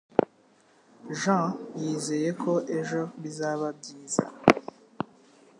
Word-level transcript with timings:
Jean 1.19 1.47
yizeye 1.81 2.29
ko 2.41 2.53
ejo 2.77 3.01
bizaba 3.21 3.67
byiza. 3.77 4.23